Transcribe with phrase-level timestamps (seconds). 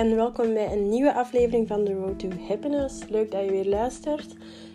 [0.00, 3.08] en welkom bij een nieuwe aflevering van The Road to Happiness.
[3.08, 4.34] Leuk dat je weer luistert.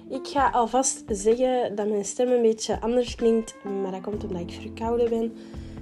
[0.10, 4.42] Ik ga alvast zeggen dat mijn stem een beetje anders klinkt, maar dat komt omdat
[4.42, 5.34] ik verkouden ben.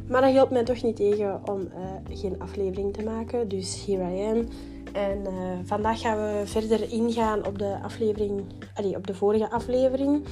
[0.08, 4.16] Maar dat helpt mij toch niet tegen om uh, geen aflevering te maken, dus here
[4.16, 4.48] I am.
[4.94, 5.32] En uh,
[5.64, 8.42] vandaag gaan we verder ingaan op de aflevering,
[8.74, 10.24] allee, op de vorige aflevering.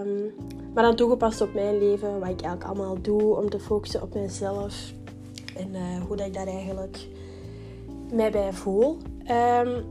[0.00, 0.34] Um,
[0.74, 4.14] maar dan toegepast op mijn leven, wat ik eigenlijk allemaal doe om te focussen op
[4.14, 4.92] mezelf.
[5.56, 7.08] En uh, hoe dat ik daar eigenlijk
[8.12, 8.96] mij bij voel.
[9.62, 9.84] Um,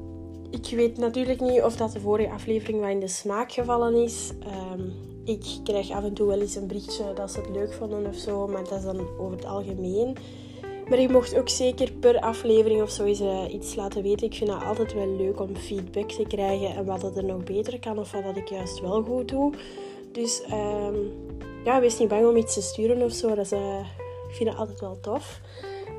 [0.50, 4.32] ik weet natuurlijk niet of dat de vorige aflevering wat in de smaak gevallen is.
[4.74, 4.94] Um,
[5.26, 8.16] ik krijg af en toe wel eens een berichtje dat ze het leuk vonden of
[8.16, 10.18] zo, maar dat is dan over het algemeen.
[10.90, 14.28] Maar je mocht ook zeker per aflevering of zo uh, iets laten weten.
[14.28, 17.80] Ik vind het altijd wel leuk om feedback te krijgen en wat er nog beter
[17.80, 19.54] kan of wat ik juist wel goed doe.
[20.12, 21.12] Dus um,
[21.64, 23.28] ja, wees niet bang om iets te sturen of zo.
[23.28, 23.80] Dat is, uh,
[24.30, 25.42] ik vind het altijd wel tof.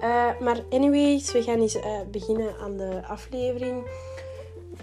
[0.02, 3.86] Uh, maar anyways, we gaan eens uh, beginnen aan de aflevering.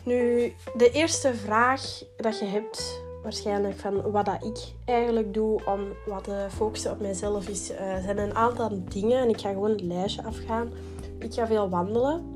[0.04, 5.80] Nu, de eerste vraag dat je hebt, waarschijnlijk van wat dat ik eigenlijk doe om
[6.06, 9.20] wat te focussen op mezelf, is, uh, zijn een aantal dingen.
[9.20, 10.72] En ik ga gewoon een lijstje afgaan.
[11.20, 12.34] Ik ga veel wandelen.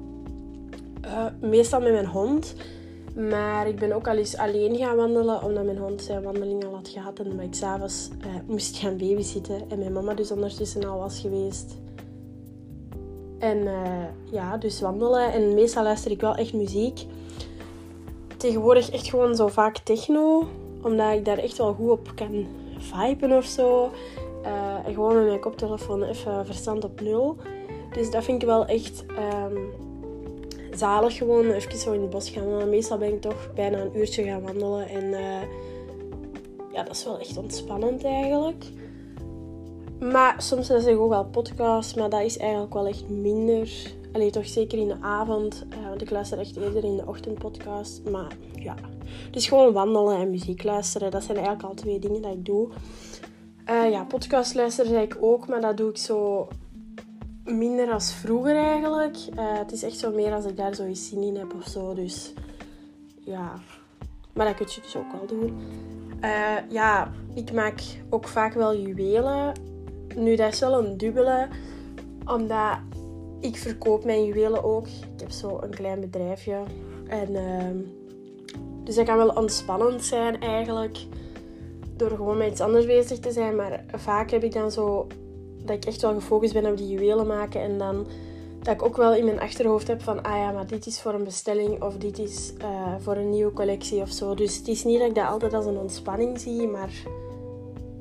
[1.42, 2.56] meestal met mijn hond.
[3.16, 6.76] Maar ik ben ook al eens alleen gaan wandelen, omdat mijn hond zijn wandeling al
[6.76, 7.20] had gehad.
[7.20, 8.10] En omdat ik s'avonds
[8.48, 9.62] moest gaan babysitten.
[9.70, 11.76] En mijn mama dus ondertussen al was geweest.
[13.40, 15.34] En uh, ja, dus wandelen.
[15.34, 17.06] En meestal luister ik wel echt muziek.
[18.38, 20.48] Tegenwoordig echt gewoon zo vaak techno.
[20.82, 23.92] Omdat ik daar echt wel goed op kan viben of zo.
[24.44, 27.36] Uh, en gewoon met mijn koptelefoon even verstand op nul.
[27.94, 29.06] Dus dat vind ik wel echt
[29.46, 29.70] um,
[30.78, 31.18] zalig.
[31.18, 32.70] Gewoon even zo in het bos gaan wandelen.
[32.70, 34.90] Meestal ben ik toch bijna een uurtje gaan wandelen.
[34.90, 35.42] En uh,
[36.74, 38.66] ja, dat is wel echt ontspannend eigenlijk.
[40.00, 43.70] Maar soms luister ik ook wel podcasts, maar dat is eigenlijk wel echt minder.
[44.14, 48.10] Alleen toch zeker in de avond, uh, want ik luister echt eerder in de ochtendpodcast.
[48.10, 48.76] Maar ja,
[49.32, 52.68] dus gewoon wandelen en muziek luisteren, dat zijn eigenlijk al twee dingen dat ik doe.
[53.70, 56.48] Uh, ja, podcast luisteren zei ik ook, maar dat doe ik zo
[57.44, 59.18] minder als vroeger eigenlijk.
[59.36, 61.68] Uh, het is echt zo meer als ik daar zo eens zin in heb of
[61.68, 61.94] zo.
[61.94, 62.34] Dus
[63.20, 63.54] ja,
[64.34, 65.62] maar dat kun je dus ook wel doen.
[66.70, 69.68] ja, ik maak ook vaak wel juwelen.
[70.16, 71.48] Nu, dat is wel een dubbele,
[72.26, 72.78] omdat
[73.40, 74.88] ik verkoop mijn juwelen ook.
[74.88, 76.58] Ik heb zo een klein bedrijfje.
[77.08, 77.86] En, uh,
[78.84, 80.98] dus dat kan wel ontspannend zijn eigenlijk.
[81.96, 83.56] Door gewoon met iets anders bezig te zijn.
[83.56, 85.08] Maar vaak heb ik dan zo
[85.64, 87.62] dat ik echt wel gefocust ben op die juwelen maken.
[87.62, 88.08] En dan
[88.62, 91.14] dat ik ook wel in mijn achterhoofd heb van, ah ja, maar dit is voor
[91.14, 94.34] een bestelling of dit is uh, voor een nieuwe collectie of zo.
[94.34, 96.92] Dus het is niet dat ik dat altijd als een ontspanning zie, maar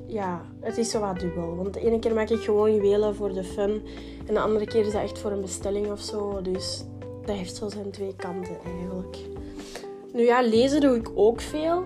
[0.06, 1.56] ja, het is zo wat dubbel.
[1.56, 3.82] Want de ene keer maak ik gewoon juwelen voor de fun.
[4.26, 6.42] En de andere keer is dat echt voor een bestelling of zo.
[6.42, 6.84] Dus
[7.26, 9.16] dat heeft zo zijn twee kanten eigenlijk.
[10.12, 11.84] Nu ja, lezen doe ik ook veel.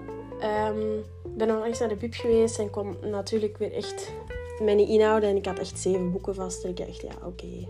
[0.69, 4.13] Um, ik ben onlangs naar de pub geweest en kon natuurlijk weer echt
[4.61, 5.29] mij niet inhouden.
[5.29, 6.65] En ik had echt zeven boeken vast.
[6.65, 7.67] En ik dacht, ja, oké.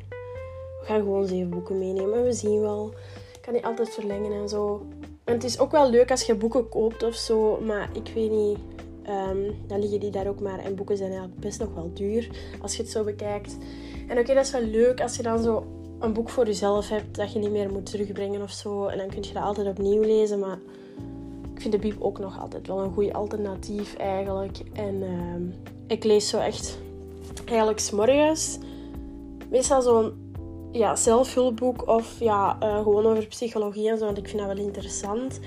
[0.81, 2.25] We gaan gewoon zeven boeken meenemen.
[2.25, 2.93] We zien wel.
[3.35, 4.87] Ik kan die altijd verlengen en zo.
[5.25, 7.61] En het is ook wel leuk als je boeken koopt of zo.
[7.61, 8.59] Maar ik weet niet
[9.09, 10.59] Um, dan liggen die daar ook maar.
[10.59, 12.29] En boeken zijn eigenlijk best nog wel duur
[12.61, 13.57] als je het zo bekijkt.
[14.09, 15.67] En oké, dat is wel leuk als je dan zo
[15.99, 18.87] een boek voor jezelf hebt dat je niet meer moet terugbrengen of zo.
[18.87, 20.39] En dan kun je dat altijd opnieuw lezen.
[20.39, 20.59] Maar
[21.55, 24.59] ik vind de Bib ook nog altijd wel een goed alternatief eigenlijk.
[24.73, 25.55] En um,
[25.87, 26.79] ik lees zo echt
[27.45, 28.59] eigenlijk s'morgens.
[29.51, 30.13] Meestal zo'n
[30.73, 34.05] ja, zelfhulpboek of ja, uh, gewoon over psychologie en zo.
[34.05, 35.41] Want ik vind dat wel interessant.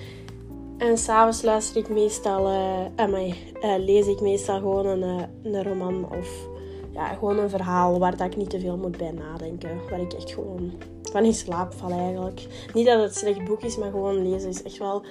[0.77, 5.03] En s'avonds luister ik meestal, uh, lees ik meestal gewoon een,
[5.43, 6.47] uh, een roman of
[6.93, 9.79] ja, gewoon een verhaal waar dat ik niet te veel moet bij nadenken.
[9.89, 10.71] Waar ik echt gewoon
[11.01, 12.47] van in slaap val eigenlijk.
[12.73, 15.03] Niet dat het een slecht boek is, maar gewoon lezen is echt wel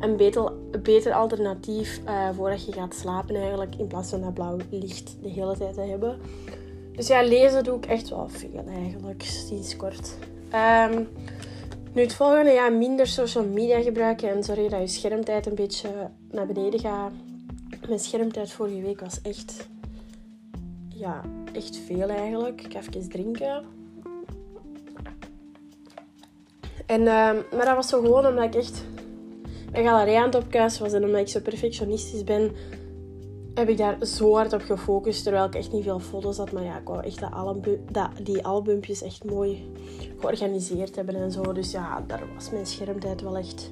[0.00, 2.00] een beter, beter alternatief
[2.36, 3.74] voordat je gaat slapen eigenlijk.
[3.74, 6.18] In plaats van dat blauw licht de hele tijd te hebben.
[6.92, 10.18] Dus ja, lezen doe ik echt wel veel eigenlijk, sinds kort.
[10.90, 11.08] Um,
[11.96, 15.88] nu het volgende, ja, minder social media gebruiken en zorgen dat je schermtijd een beetje
[16.30, 17.12] naar beneden gaat.
[17.88, 19.68] Mijn schermtijd vorige week was echt,
[20.88, 21.20] ja,
[21.52, 22.62] echt veel eigenlijk.
[22.62, 23.64] Ik ga even drinken.
[26.86, 27.06] En, uh,
[27.52, 28.84] maar dat was zo gewoon omdat ik echt
[29.72, 32.52] een galerij aan het opkuisen was en omdat ik zo perfectionistisch ben,
[33.56, 35.22] heb ik daar zo hard op gefocust.
[35.22, 36.52] Terwijl ik echt niet veel foto's had.
[36.52, 39.70] Maar ja, ik wou echt dat, album, dat die albumpjes echt mooi
[40.18, 41.52] georganiseerd hebben en zo.
[41.52, 43.70] Dus ja, daar was mijn schermtijd wel echt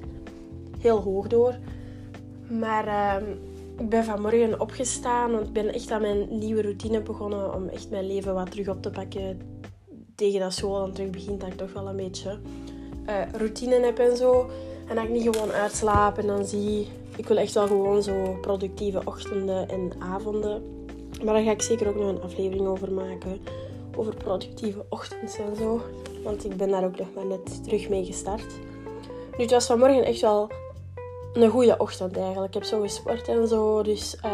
[0.79, 1.57] heel hoog door.
[2.47, 3.27] Maar uh,
[3.77, 7.89] ik ben vanmorgen opgestaan, want ik ben echt aan mijn nieuwe routine begonnen om echt
[7.89, 9.39] mijn leven wat terug op te pakken.
[10.15, 12.39] Tegen dat school dan terug begint, dat ik toch wel een beetje
[13.09, 14.49] uh, routine heb en zo.
[14.87, 16.87] En dat ik niet gewoon uitslaap en dan zie...
[17.17, 20.85] Ik wil echt wel gewoon zo productieve ochtenden en avonden.
[21.23, 23.41] Maar daar ga ik zeker ook nog een aflevering over maken.
[23.95, 25.81] Over productieve ochtends en zo.
[26.23, 28.59] Want ik ben daar ook nog maar net terug mee gestart.
[29.37, 30.49] Nu, het was vanmorgen echt wel
[31.33, 32.47] een goede ochtend eigenlijk.
[32.47, 33.83] Ik heb zo gesport en zo.
[33.83, 34.31] Dus uh,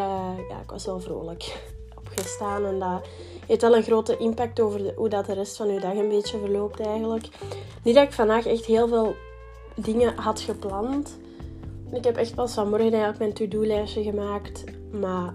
[0.49, 1.63] ja, ik was wel vrolijk
[1.99, 2.65] opgestaan.
[2.65, 3.07] En dat
[3.47, 6.37] heeft wel een grote impact over hoe dat de rest van uw dag een beetje
[6.39, 7.27] verloopt eigenlijk.
[7.83, 9.15] Niet dat ik vandaag echt heel veel
[9.75, 11.19] dingen had gepland.
[11.91, 14.63] Ik heb echt pas vanmorgen eigenlijk mijn to-do-lijstje gemaakt.
[14.91, 15.33] Maar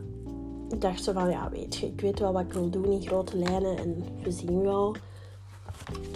[0.68, 3.06] ik dacht zo van, ja weet je, ik weet wel wat ik wil doen in
[3.06, 3.78] grote lijnen.
[3.78, 4.96] En we zien wel.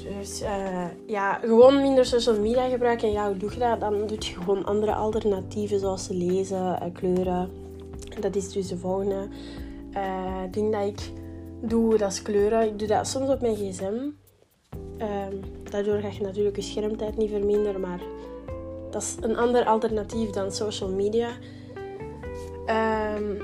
[0.02, 3.08] Dus uh, ja, gewoon minder social media gebruiken.
[3.08, 3.80] En ja, hoe doe je dat?
[3.80, 7.50] Dan doe je gewoon andere alternatieven zoals lezen, uh, kleuren.
[8.20, 9.28] Dat is dus de volgende
[9.94, 11.12] uh, ding dat ik
[11.62, 11.96] doe.
[11.96, 12.66] Dat is kleuren.
[12.66, 13.94] Ik doe dat soms op mijn gsm.
[14.98, 15.34] Ehm,
[15.70, 17.80] daardoor ga je natuurlijk je schermtijd niet verminderen.
[17.80, 18.00] Maar
[18.90, 21.28] dat is een ander alternatief dan social media.
[22.66, 23.38] Um,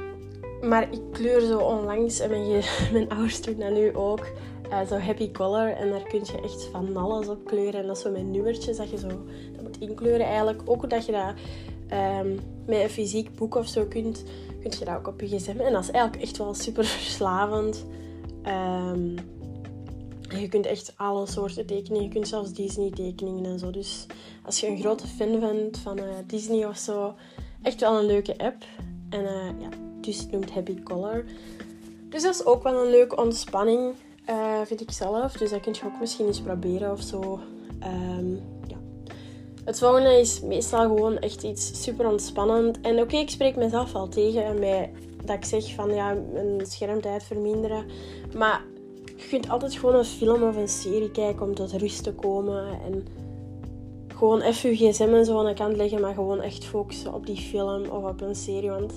[0.69, 4.27] maar ik kleur zo onlangs, en mijn, mijn ouders doen dat nu ook,
[4.71, 5.69] uh, zo happy color.
[5.69, 7.81] En daar kun je echt van alles op kleuren.
[7.81, 9.09] En dat is zo met nummertjes dat je zo
[9.53, 10.63] dat moet inkleuren eigenlijk.
[10.65, 11.35] Ook dat je dat
[11.99, 14.25] um, met een fysiek boek of zo kunt,
[14.61, 15.61] kun je dat ook op je gsm.
[15.61, 17.85] En dat is eigenlijk echt wel super verslavend.
[18.47, 19.15] Um,
[20.41, 22.03] je kunt echt alle soorten tekenen.
[22.03, 23.71] Je kunt zelfs Disney tekeningen en zo.
[23.71, 24.07] Dus
[24.45, 27.15] als je een grote fan bent van uh, Disney of zo,
[27.63, 28.65] echt wel een leuke app.
[29.11, 29.69] En uh, ja,
[30.01, 31.25] dus het noemt Happy Color.
[32.09, 33.95] Dus dat is ook wel een leuke ontspanning,
[34.29, 35.33] uh, vind ik zelf.
[35.33, 37.41] Dus dat kun je ook misschien eens proberen of zo.
[37.85, 38.77] Um, ja.
[39.65, 42.81] Het volgende is meestal gewoon echt iets super ontspannend.
[42.81, 44.93] En oké, ik spreek mezelf al tegen en mij
[45.25, 47.85] dat ik zeg van ja, mijn schermtijd verminderen.
[48.37, 48.65] Maar
[49.29, 52.69] kunt altijd gewoon een film of een serie kijken om tot rust te komen.
[52.85, 53.07] En
[54.17, 57.27] gewoon even je gsm en zo aan de kant leggen, maar gewoon echt focussen op
[57.27, 58.71] die film of op een serie.
[58.71, 58.93] Want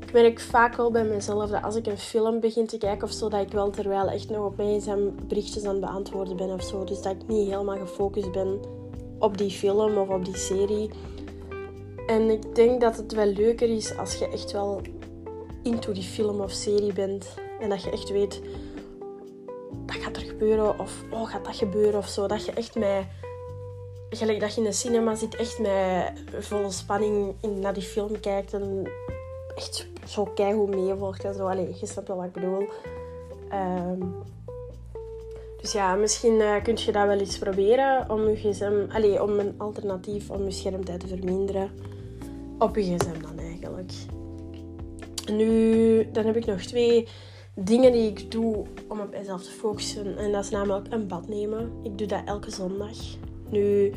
[0.00, 3.12] ik merk vaak wel bij mezelf dat als ik een film begin te kijken of
[3.12, 4.98] zo, dat ik wel terwijl echt nog op mijn gsm
[5.28, 6.84] berichtjes aan het beantwoorden ben of zo.
[6.84, 8.60] Dus dat ik niet helemaal gefocust ben
[9.18, 10.90] op die film of op die serie.
[12.06, 14.80] En ik denk dat het wel leuker is als je echt wel
[15.62, 17.34] into die film of serie bent.
[17.60, 18.40] En dat je echt weet,
[19.86, 22.26] dat gaat er gebeuren of oh, gaat dat gebeuren of zo.
[22.26, 23.04] Dat je echt met,
[24.10, 26.12] gelijk dat je in de cinema zit, echt met
[26.44, 28.90] volle spanning in, naar die film kijkt en
[29.54, 31.46] echt zo keihard meevolgt en zo.
[31.46, 32.68] Allee, je snapt wel wat ik bedoel.
[33.52, 34.14] Um,
[35.60, 39.38] dus ja, misschien uh, kun je dat wel eens proberen om je gsm, allee, om
[39.38, 41.70] een alternatief om je schermtijd te verminderen
[42.58, 43.92] op je gsm dan eigenlijk.
[45.30, 47.08] Nu, dan heb ik nog twee
[47.60, 50.18] dingen die ik doe om op mezelf te focussen.
[50.18, 51.72] En dat is namelijk een bad nemen.
[51.82, 52.96] Ik doe dat elke zondag.
[53.50, 53.92] Nu,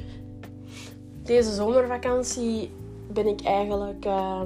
[1.24, 2.72] deze zomervakantie
[3.12, 4.42] ben ik eigenlijk, uh,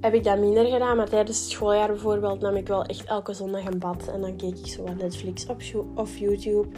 [0.00, 0.96] heb ik dat minder gedaan.
[0.96, 4.08] Maar tijdens het schooljaar bijvoorbeeld nam ik wel echt elke zondag een bad.
[4.08, 5.46] En dan keek ik zo wat Netflix
[5.94, 6.68] of YouTube.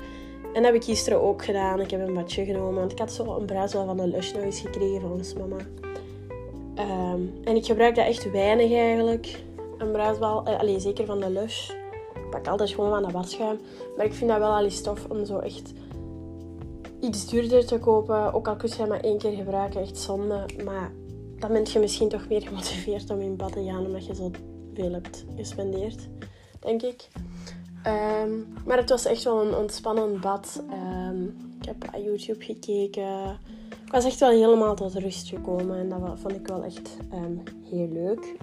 [0.43, 1.81] En dat heb ik gisteren ook gedaan.
[1.81, 2.75] Ik heb een badje genomen.
[2.75, 5.57] Want ik had zo een bruisel van een Lush Noise gekregen van ons mama.
[6.79, 9.47] Um, en ik gebruik dat echt weinig eigenlijk.
[9.79, 11.71] Een bruisbal, eh, zeker van de Lush
[12.31, 13.59] pak altijd gewoon van dat badschuim.
[13.97, 15.73] Maar ik vind dat wel al eens tof om zo echt
[17.01, 18.33] iets duurder te kopen.
[18.33, 20.45] Ook al kun je maar één keer gebruiken, echt zonde.
[20.65, 20.93] Maar
[21.39, 24.31] dan ben je misschien toch meer gemotiveerd om in bad te gaan, omdat je zo
[24.75, 26.09] veel hebt gespendeerd,
[26.61, 27.09] denk ik.
[27.83, 28.31] Ehm,
[28.67, 30.63] maar het was echt wel een ontspannend bad.
[31.11, 33.39] Um, ik heb op YouTube gekeken.
[33.85, 37.43] Ik was echt wel helemaal tot rust gekomen en dat vond ik wel echt um,
[37.71, 38.37] heel leuk.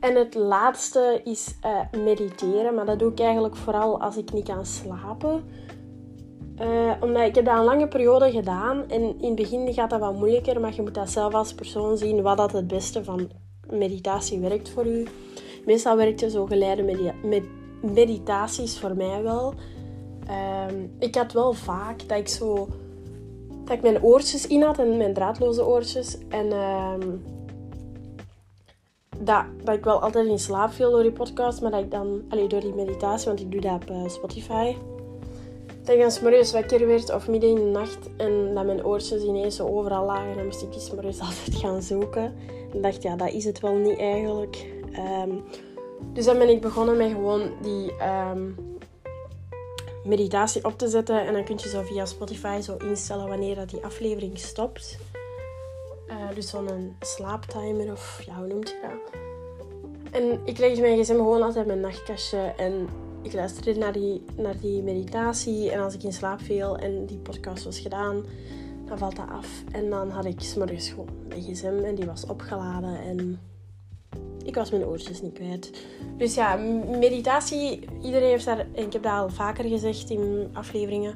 [0.00, 2.74] En het laatste is uh, mediteren.
[2.74, 5.44] Maar dat doe ik eigenlijk vooral als ik niet kan slapen.
[6.60, 8.88] Uh, omdat ik heb dat een lange periode gedaan.
[8.88, 10.60] En in het begin gaat dat wat moeilijker.
[10.60, 12.22] Maar je moet dat zelf als persoon zien.
[12.22, 13.30] Wat dat het beste van
[13.70, 15.06] meditatie werkt voor u.
[15.66, 17.44] Meestal werkt zo geleide med
[17.82, 19.54] meditaties voor mij wel.
[20.28, 20.64] Uh,
[20.98, 22.68] ik had wel vaak dat ik zo...
[23.64, 24.78] Dat ik mijn oortjes in had.
[24.78, 26.18] En mijn draadloze oortjes.
[26.28, 27.08] En ehm,
[29.20, 32.22] dat, dat ik wel altijd in slaap viel door die podcast, maar dat ik dan,
[32.28, 34.76] allee, door die meditatie, want ik doe dat op uh, Spotify,
[35.84, 39.22] dat ik dan s'morgens wakker werd of midden in de nacht en dat mijn oortjes
[39.22, 40.36] ineens overal lagen.
[40.36, 42.34] Dan moest ik s'morgens altijd gaan zoeken.
[42.72, 44.66] En dacht, ja, dat is het wel niet eigenlijk.
[45.22, 45.42] Um,
[46.12, 47.92] dus dan ben ik begonnen met gewoon die
[48.32, 48.56] um,
[50.04, 51.26] meditatie op te zetten.
[51.26, 54.98] En dan kun je zo via Spotify zo instellen wanneer dat die aflevering stopt.
[56.10, 59.18] Uh, dus zo'n slaaptimer of ja, hoe noemt je dat?
[60.10, 62.88] En ik legde mijn gsm gewoon altijd in mijn nachtkastje en
[63.22, 65.70] ik luisterde naar die, naar die meditatie.
[65.70, 68.24] En als ik in slaap viel en die podcast was gedaan,
[68.86, 69.62] dan valt dat af.
[69.72, 73.40] En dan had ik s'morgens gewoon mijn gsm en die was opgeladen en
[74.44, 75.70] ik was mijn oortjes niet kwijt.
[76.16, 76.56] Dus ja,
[76.98, 81.14] meditatie, iedereen heeft daar, en ik heb dat al vaker gezegd in afleveringen,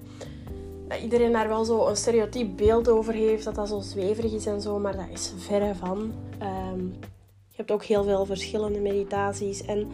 [0.88, 4.46] dat iedereen daar wel zo een stereotyp beeld over heeft, dat dat zo zweverig is
[4.46, 6.12] en zo, maar dat is verre van.
[6.38, 6.86] Ehm,
[7.48, 9.88] je hebt ook heel veel verschillende meditaties en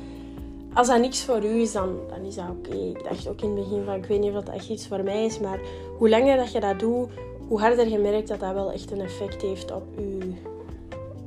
[0.75, 2.75] als dat niks voor u is, dan, dan is dat oké.
[2.75, 5.02] Ik dacht ook in het begin van, ik weet niet of dat echt iets voor
[5.02, 5.61] mij is, maar
[5.99, 7.09] hoe langer dat je dat doet,
[7.49, 10.32] hoe harder je merkt dat dat wel echt een effect heeft op je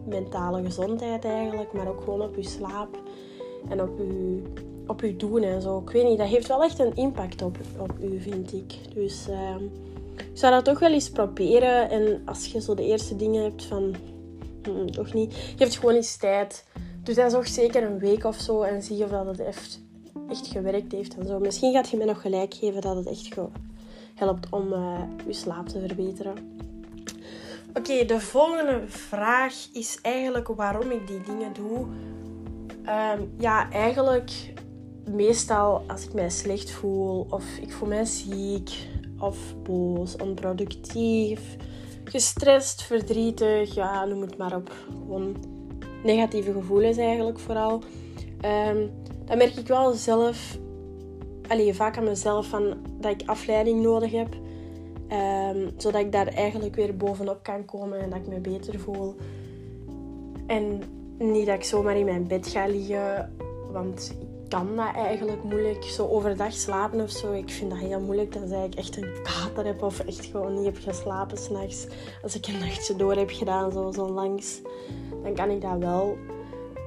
[0.05, 2.97] mentale gezondheid eigenlijk, maar ook gewoon op je slaap
[3.69, 4.41] en op je,
[4.87, 5.77] op je doen en zo.
[5.77, 8.73] Ik weet niet, dat heeft wel echt een impact op, op u, vind ik.
[8.93, 9.55] Dus uh,
[10.15, 11.89] ik zou dat toch wel eens proberen.
[11.89, 13.95] En als je zo de eerste dingen hebt van,
[14.63, 16.65] hm, toch niet, je hebt gewoon eens tijd.
[17.03, 19.81] Doe dat toch zeker een week of zo en zie of dat het echt,
[20.29, 21.39] echt gewerkt heeft en zo.
[21.39, 23.37] Misschien gaat je me nog gelijk geven dat het echt
[24.15, 26.33] helpt om uh, je slaap te verbeteren.
[27.73, 31.85] Oké, de volgende vraag is eigenlijk waarom ik die dingen doe.
[32.85, 34.53] Ehm, ja, eigenlijk
[35.11, 38.87] meestal als ik mij slecht voel of ik voel mij ziek
[39.19, 41.55] of boos, onproductief,
[42.03, 44.71] gestrest, verdrietig, ja, noem het maar op.
[44.89, 45.35] Gewoon
[46.03, 47.81] negatieve gevoelens eigenlijk vooral.
[48.45, 48.91] Um,
[49.25, 50.57] dan merk ik wel zelf,
[51.47, 54.35] allee, vaak aan mezelf, van, dat ik afleiding nodig heb.
[55.11, 59.15] Um, zodat ik daar eigenlijk weer bovenop kan komen en dat ik me beter voel.
[60.47, 60.81] En
[61.17, 63.35] niet dat ik zomaar in mijn bed ga liggen,
[63.71, 65.83] want ik kan dat eigenlijk moeilijk.
[65.83, 68.31] Zo overdag slapen of zo, ik vind dat heel moeilijk.
[68.31, 71.87] Tenzij ik echt een kater heb of echt gewoon niet heb geslapen s'nachts.
[72.23, 74.61] Als ik een nachtje door heb gedaan, zo, zo langs,
[75.23, 76.17] dan kan ik dat wel.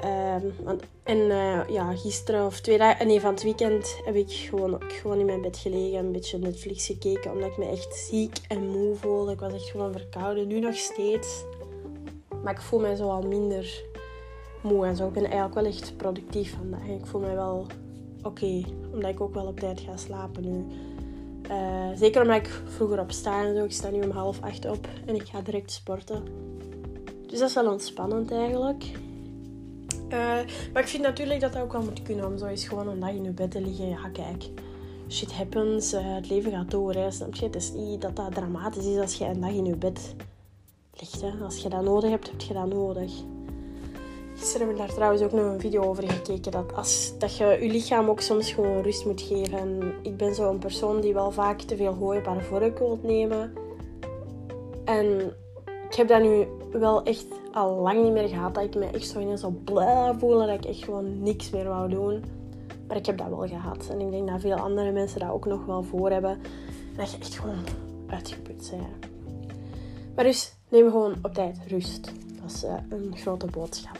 [0.04, 4.30] Um, want, en uh, ja, gisteren of twee dagen, nee, van het weekend heb ik
[4.30, 7.32] gewoon, gewoon in mijn bed gelegen en een beetje Netflix gekeken.
[7.32, 9.32] Omdat ik me echt ziek en moe voelde.
[9.32, 10.46] Ik was echt gewoon verkouden.
[10.46, 11.44] Nu nog steeds.
[12.42, 13.84] Maar ik voel me zo al minder
[14.62, 15.06] moe en zo.
[15.06, 16.86] Ik ben eigenlijk wel echt productief vandaag.
[16.86, 17.66] Ik voel me wel
[18.22, 18.62] oké.
[18.92, 20.64] omdat ik ook wel op tijd ga slapen nu.
[21.50, 23.64] Uh, zeker omdat ik vroeger opsta en zo.
[23.64, 26.24] Ik sta nu om half acht op en ik ga direct sporten.
[27.26, 28.84] Dus dat is wel ontspannend eigenlijk.
[30.08, 30.40] Uh,
[30.72, 33.00] maar ik vind natuurlijk dat dat ook wel moet kunnen om zo eens gewoon een
[33.00, 33.88] dag in je bed te liggen.
[33.88, 34.50] Ja, kijk,
[35.08, 36.94] shit happens, uh, het leven gaat door.
[36.94, 37.44] Hè, snap je?
[37.44, 40.14] Het is niet dat dat dramatisch is als je een dag in je bed
[40.94, 41.20] ligt.
[41.20, 41.30] Hè.
[41.44, 43.12] Als je dat nodig hebt, heb je dat nodig.
[44.36, 46.52] Gisteren heb ik daar trouwens ook nog een video over gekeken.
[46.52, 49.58] Dat, als, dat je je lichaam ook soms gewoon rust moet geven.
[49.58, 53.02] En ik ben zo'n persoon die wel vaak te veel hooi op haar vork wilt
[53.02, 53.52] nemen.
[54.84, 55.34] En
[55.88, 58.54] ik heb dat nu wel echt al lang niet meer gehad.
[58.54, 60.46] Dat ik me echt zo ineens zo blij voelde.
[60.46, 62.24] Dat ik echt gewoon niks meer wou doen.
[62.88, 63.88] Maar ik heb dat wel gehad.
[63.90, 66.40] En ik denk dat veel andere mensen dat ook nog wel voor hebben.
[66.96, 67.64] Dat je echt gewoon
[68.06, 69.12] uitgeput bent.
[70.14, 72.12] Maar dus neem gewoon op tijd rust.
[72.42, 73.98] Dat is uh, een grote boodschap.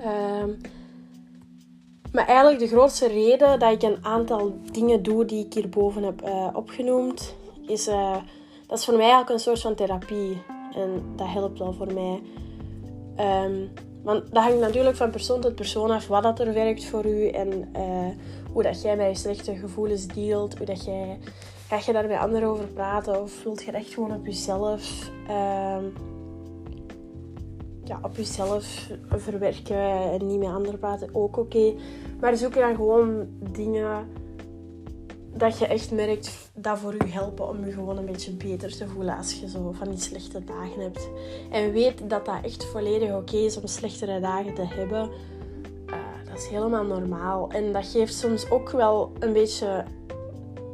[0.00, 0.56] Um,
[2.12, 6.22] maar eigenlijk de grootste reden dat ik een aantal dingen doe die ik hierboven heb
[6.24, 7.34] uh, opgenoemd,
[7.66, 8.16] is uh,
[8.66, 10.42] dat is voor mij eigenlijk een soort van therapie.
[10.74, 12.22] En dat helpt wel voor mij.
[13.44, 13.70] Um,
[14.02, 17.28] want dat hangt natuurlijk van persoon tot persoon af wat dat er werkt voor u
[17.28, 18.08] en uh,
[18.52, 20.56] hoe dat jij met je slechte gevoelens dealt.
[20.56, 21.18] Hoe dat jij,
[21.68, 25.10] ga je daar met anderen over praten of voelt je echt gewoon op jezelf?
[25.30, 25.92] Um,
[27.88, 31.74] ja, op jezelf verwerken en niet met anderen praten, ook oké.
[32.20, 34.06] Maar zoek dan gewoon dingen
[35.38, 38.88] dat je echt merkt dat voor je helpen om je gewoon een beetje beter te
[38.88, 41.08] voelen als je zo van die slechte dagen hebt.
[41.50, 45.10] En weet dat dat echt volledig oké is om slechtere dagen te hebben.
[45.86, 45.94] Uh,
[46.28, 47.50] dat is helemaal normaal.
[47.50, 49.84] En dat geeft soms ook wel een beetje...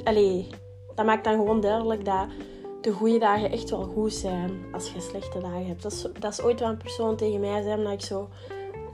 [0.04, 0.46] Allee,
[0.94, 2.26] dat maakt dan gewoon duidelijk dat
[2.84, 5.82] de goede dagen echt wel goed zijn als je slechte dagen hebt.
[5.82, 8.28] Dat is, dat is ooit wel een persoon tegen mij zei dat ik zo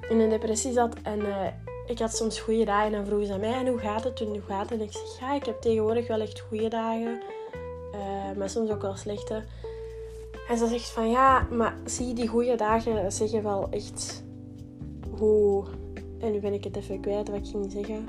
[0.09, 1.47] in een depressie zat en uh,
[1.87, 4.29] ik had soms goede dagen en vroeg ze aan mij en hoe gaat het toen,
[4.29, 4.79] hoe gaat het?
[4.79, 7.21] En ik zeg ja, ik heb tegenwoordig wel echt goede dagen,
[7.95, 9.45] uh, maar soms ook wel slechte.
[10.49, 14.25] En ze zegt van ja, maar zie die goede dagen zeggen wel echt
[15.19, 15.65] hoe...
[16.19, 18.07] En nu ben ik het even kwijt wat ik ging zeggen.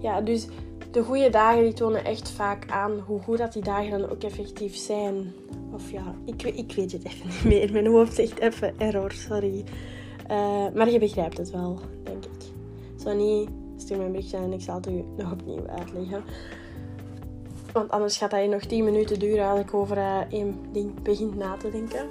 [0.00, 0.46] Ja, dus
[0.90, 4.22] de goede dagen die tonen echt vaak aan hoe goed dat die dagen dan ook
[4.22, 5.32] effectief zijn.
[5.72, 7.72] Of ja, ik, ik weet het even niet meer.
[7.72, 9.64] Mijn hoofd zegt even error, sorry.
[10.30, 12.30] Uh, maar je begrijpt het wel, denk ik.
[13.02, 16.24] Zo niet, stuur me een berichtje en ik zal het u nog opnieuw uitleggen.
[17.72, 21.02] Want anders gaat dat je nog 10 minuten duren als ik over uh, één ding
[21.02, 22.06] begin na te denken.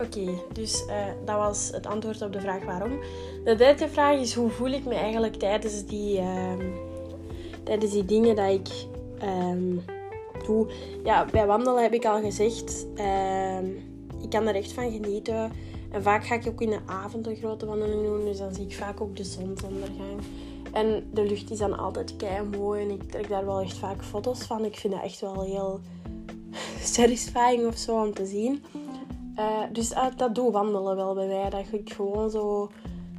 [0.00, 2.98] Oké, dus uh, dat was het antwoord op de vraag waarom.
[3.44, 6.52] De derde vraag is hoe voel ik me eigenlijk tijdens die, uh,
[7.64, 8.68] tijdens die dingen dat ik,
[9.18, 10.66] vaak doe.
[11.04, 13.66] Ja, bij wandelen heb ik al gezegd, ehm,
[14.20, 15.52] ik kan er echt van genieten.
[15.90, 18.64] En vaak ga ik ook in de avond een grote wandeling doen, dus dan zie
[18.64, 20.20] ik vaak ook de zonsondergang.
[20.72, 24.04] En de lucht is dan altijd kei mooi en ik trek daar wel echt vaak
[24.04, 24.64] foto's van.
[24.64, 25.80] Ik vind dat echt wel heel
[26.94, 28.62] satisfying of zo om te zien.
[29.38, 31.50] Uh, dus uh, dat doe wandelen wel bij mij.
[31.50, 32.70] Dat ik gewoon zo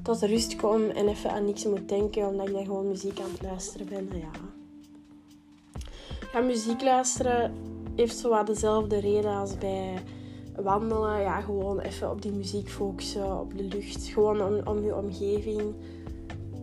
[0.03, 3.31] tot rust kom en even aan niks moet denken, omdat ik dan gewoon muziek aan
[3.31, 4.10] het luisteren ben.
[4.13, 4.31] Ja.
[6.33, 7.53] ja, muziek luisteren
[7.95, 9.93] heeft zo wat dezelfde reden als bij
[10.55, 11.22] wandelen.
[11.22, 14.05] Ja, gewoon even op die muziek focussen, op de lucht.
[14.05, 15.74] Gewoon om, om je omgeving.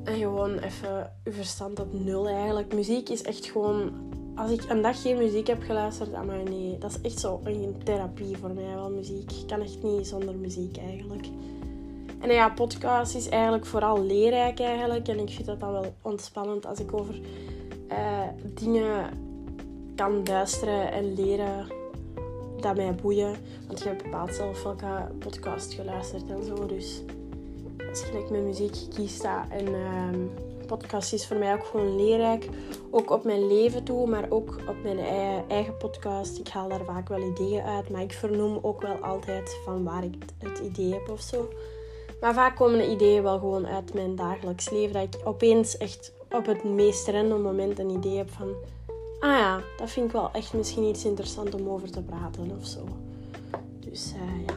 [0.05, 2.75] En gewoon even je verstand op nul eigenlijk.
[2.75, 4.09] Muziek is echt gewoon...
[4.35, 7.75] Als ik een dag geen muziek heb geluisterd, maar nee, dat is echt zo een
[7.85, 9.33] therapie voor mij wel, muziek.
[9.33, 11.27] Ik kan echt niet zonder muziek eigenlijk.
[12.21, 15.09] En ja, podcast is eigenlijk vooral leerrijk eigenlijk.
[15.09, 17.15] En ik vind dat dan wel ontspannend als ik over
[17.91, 19.11] uh, dingen
[19.97, 21.67] kan luisteren en leren
[22.61, 23.37] dat mij boeien.
[23.67, 26.67] Want je bepaalt zelf welke podcast geluisterd en zo.
[26.67, 27.03] Dus
[27.91, 29.45] als je met muziek kiest dat.
[29.49, 32.49] En uh, podcast is voor mij ook gewoon leerrijk.
[32.91, 34.99] Ook op mijn leven toe, maar ook op mijn
[35.49, 36.39] eigen podcast.
[36.39, 40.05] Ik haal daar vaak wel ideeën uit, maar ik vernoem ook wel altijd van waar
[40.05, 41.49] ik het idee heb of zo.
[42.21, 44.93] Maar vaak komen de ideeën wel gewoon uit mijn dagelijks leven.
[44.93, 48.49] Dat ik opeens echt op het meest random moment een idee heb van...
[49.21, 52.67] Ah ja, dat vind ik wel echt misschien iets interessants om over te praten of
[52.67, 52.81] zo.
[53.81, 54.55] Dus uh, ja.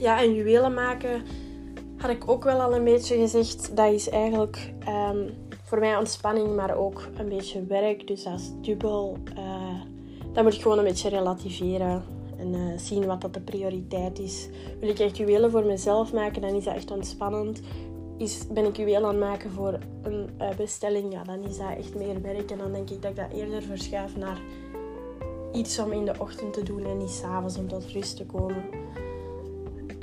[0.00, 1.22] Ja, en juwelen maken
[1.96, 3.76] had ik ook wel al een beetje gezegd.
[3.76, 8.06] Dat is eigenlijk um, voor mij ontspanning, maar ook een beetje werk.
[8.06, 9.16] Dus dat is dubbel.
[9.38, 9.80] Uh,
[10.32, 12.02] dat moet ik gewoon een beetje relativeren
[12.38, 14.48] en uh, zien wat dat de prioriteit is.
[14.80, 17.60] Wil ik echt juwelen voor mezelf maken, dan is dat echt ontspannend.
[18.16, 21.76] Is, ben ik juwelen aan het maken voor een uh, bestelling, ja, dan is dat
[21.78, 22.50] echt meer werk.
[22.50, 24.40] En dan denk ik dat ik dat eerder verschuif naar
[25.52, 28.64] iets om in de ochtend te doen en niet s'avonds om tot rust te komen.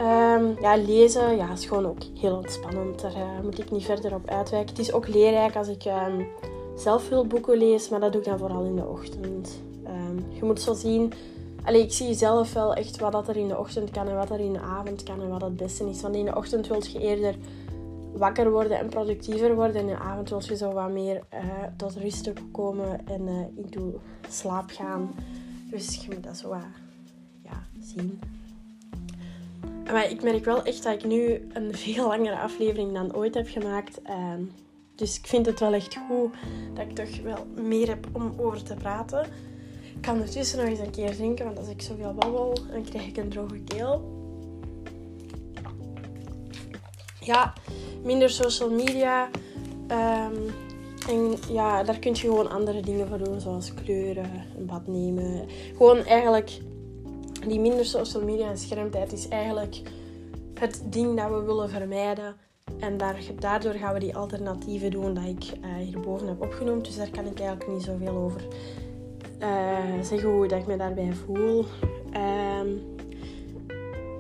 [0.02, 3.02] Um, ja, lezen ja, is gewoon ook heel ontspannend.
[3.02, 4.70] Daar uh, moet ik niet verder op uitwijken.
[4.70, 6.28] Het is ook leerrijk als ik um,
[6.76, 9.62] zelf veel boeken lees, maar dat doe ik dan vooral in de ochtend.
[9.88, 11.14] Um, je moet zo zien
[11.66, 14.30] Allee, ik zie zelf wel echt wat dat er in de ochtend kan en wat
[14.30, 16.02] er in de avond kan en wat het beste is.
[16.02, 17.36] Want in de ochtend wil je eerder
[18.14, 19.76] wakker worden en productiever worden.
[19.76, 21.40] En in de avond wil je zo wat meer uh,
[21.78, 24.00] tot rust komen en uh, into
[24.30, 25.16] slaap gaan.
[25.70, 26.66] Dus je moet dat zo wat
[27.44, 28.20] ja, zien.
[29.92, 33.48] Maar ik merk wel echt dat ik nu een veel langere aflevering dan ooit heb
[33.48, 34.02] gemaakt.
[34.10, 34.34] Uh,
[34.96, 36.34] dus ik vind het wel echt goed
[36.74, 39.28] dat ik toch wel meer heb om over te praten.
[40.06, 43.08] Ik kan ertussen nog eens een keer drinken, want als ik zoveel babbel, dan krijg
[43.08, 44.02] ik een droge keel.
[47.20, 47.54] Ja,
[48.04, 49.30] minder social media.
[49.92, 50.54] Um,
[51.10, 55.46] en ja, daar kun je gewoon andere dingen voor doen, zoals kleuren, een bad nemen.
[55.78, 56.60] Gewoon eigenlijk,
[57.48, 59.82] die minder social media en schermtijd is eigenlijk
[60.54, 62.36] het ding dat we willen vermijden.
[62.80, 66.86] En daar, daardoor gaan we die alternatieven doen dat ik uh, hierboven heb opgenoemd.
[66.86, 68.42] Dus daar kan ik eigenlijk niet zoveel over
[69.46, 71.66] uh, zeggen hoe dat ik me daarbij voel.
[72.62, 72.96] Um,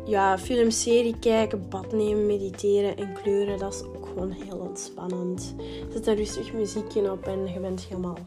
[0.06, 5.56] ja, film, serie kijken, bad nemen, mediteren en kleuren, dat is ook gewoon heel ontspannend.
[5.92, 8.18] Zet een rustig muziekje op en je bent helemaal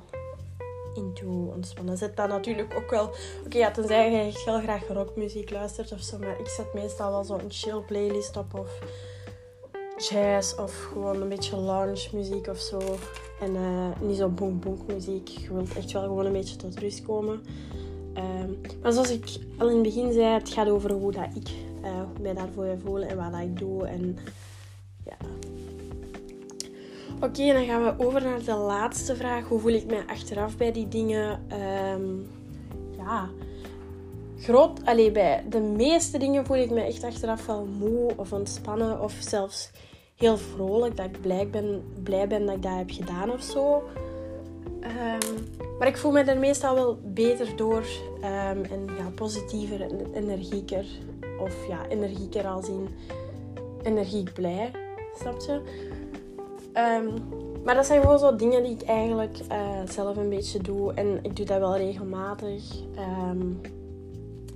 [0.95, 1.97] into ontspannen.
[1.97, 3.11] Zet dan natuurlijk ook wel...
[3.45, 7.25] Oké, ja, tenzij je heel graag rockmuziek luistert of zo, maar ik zet meestal wel
[7.25, 8.79] zo'n chill playlist op of
[9.97, 12.79] jazz of gewoon een beetje lounge muziek of zo.
[13.41, 15.29] En uh, niet zo bonk bonk muziek.
[15.29, 17.41] Je wilt echt wel gewoon een beetje tot rust komen.
[18.17, 21.49] Um, maar zoals ik al in het begin zei, het gaat over hoe dat ik
[21.85, 23.87] uh, mij daarvoor voel en wat dat ik doe.
[23.87, 24.17] En
[25.05, 25.17] ja.
[27.21, 29.49] Oké, dan gaan we over naar de laatste vraag.
[29.49, 31.43] Hoe voel ik mij achteraf bij die dingen?
[31.95, 32.27] Um,
[32.97, 33.29] ja,
[34.39, 39.01] groot, allee, bij de meeste dingen voel ik me echt achteraf wel moe of ontspannen
[39.01, 39.71] of zelfs
[40.19, 43.83] heel vrolijk, dat ik blij ben, blij ben dat ik dat heb gedaan of zo.
[44.81, 45.47] Um,
[45.79, 47.83] maar ik voel me er meestal wel beter door
[48.17, 50.85] um, en ja, positiever en energieker.
[51.41, 52.89] Of ja, energieker als in
[53.83, 54.71] energiek blij,
[55.19, 55.61] snap je?
[56.75, 57.15] Um,
[57.65, 60.93] maar dat zijn gewoon zo dingen die ik eigenlijk uh, zelf een beetje doe.
[60.93, 62.63] En ik doe dat wel regelmatig.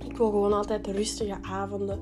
[0.05, 1.99] ik wil gewoon altijd rustige avonden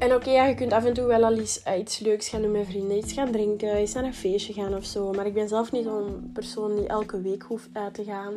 [0.00, 1.38] en oké, ja, je kunt af en toe wel al
[1.78, 2.96] iets leuks gaan doen met vrienden.
[2.96, 5.12] Iets gaan drinken, eens naar een feestje gaan of zo.
[5.12, 8.32] Maar ik ben zelf niet zo'n persoon die elke week hoeft uit te gaan.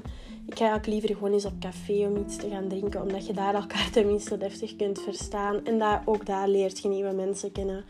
[0.47, 3.01] Ik ga ook liever gewoon eens op café om iets te gaan drinken.
[3.01, 5.65] Omdat je daar elkaar tenminste deftig kunt verstaan.
[5.65, 7.85] En dat, ook daar leert je nieuwe mensen kennen.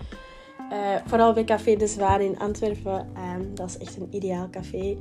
[0.71, 3.11] Uh, vooral bij Café de Zwaan in Antwerpen.
[3.15, 4.97] Uh, dat is echt een ideaal café.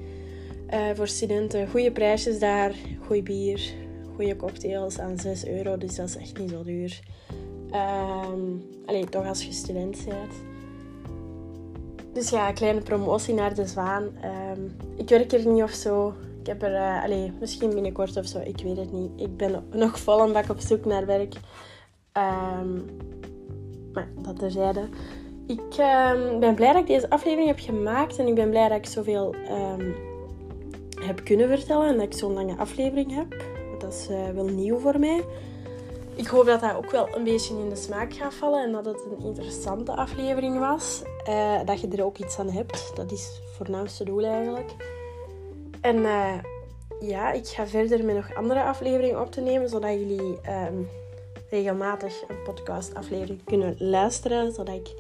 [0.95, 1.69] voor studenten.
[1.69, 2.75] Goede prijsjes daar,
[3.07, 3.75] goed bier,
[4.15, 7.01] goede cocktails aan 6 euro, dus dat is echt niet zo duur.
[7.75, 10.33] Um, alleen toch als je student bent.
[12.13, 14.03] Dus ja, kleine promotie naar de Zwaan.
[14.03, 16.15] Um, ik werk er niet of zo.
[16.41, 19.11] Ik heb er, uh, misschien binnenkort of zo, ik weet het niet.
[19.17, 21.35] Ik ben nog vol een bak op zoek naar werk.
[22.13, 22.87] Um,
[23.93, 24.89] maar dat terzijde.
[25.47, 25.77] Ik
[26.41, 28.17] ben blij dat ik deze aflevering heb gemaakt.
[28.17, 29.35] En ik ben blij dat ik zoveel
[31.05, 31.89] heb kunnen vertellen.
[31.89, 33.45] En dat ik zo'n lange aflevering heb.
[33.79, 35.25] Dat is uh, wel nieuw voor mij
[36.15, 38.85] ik hoop dat dat ook wel een beetje in de smaak gaat vallen en dat
[38.85, 41.03] het een interessante aflevering was.
[41.29, 42.93] Uh, dat je er ook iets aan hebt.
[42.95, 44.71] Dat is het voornaamste doel eigenlijk.
[45.81, 46.35] En uh,
[47.01, 50.89] ja, ik ga verder met nog andere afleveringen op te nemen, zodat jullie um,
[51.51, 54.53] regelmatig een podcastaflevering kunnen luisteren.
[54.53, 54.95] Zodat ik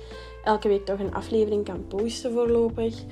[0.44, 3.03] elke week toch een aflevering kan posten voorlopig.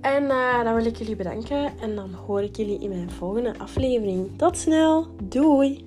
[0.00, 3.58] En uh, dan wil ik jullie bedanken en dan hoor ik jullie in mijn volgende
[3.58, 4.38] aflevering.
[4.38, 5.85] Tot snel, doei!